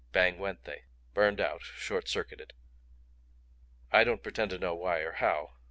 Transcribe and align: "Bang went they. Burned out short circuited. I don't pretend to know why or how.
"Bang 0.11 0.39
went 0.39 0.63
they. 0.63 0.85
Burned 1.13 1.39
out 1.39 1.61
short 1.61 2.07
circuited. 2.07 2.53
I 3.91 4.03
don't 4.03 4.23
pretend 4.23 4.49
to 4.49 4.57
know 4.57 4.73
why 4.73 5.01
or 5.01 5.11
how. 5.11 5.51